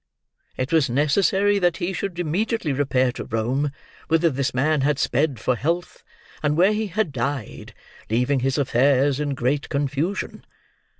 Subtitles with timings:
[0.57, 3.71] It was necessary that he should immediately repair to Rome,
[4.07, 6.03] whither this man had sped for health,
[6.41, 7.75] and where he had died,
[8.09, 10.43] leaving his affairs in great confusion.